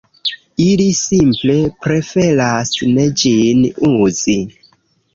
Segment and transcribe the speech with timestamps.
[0.63, 3.65] Ili simple preferas ne ĝin
[3.95, 4.43] uzi.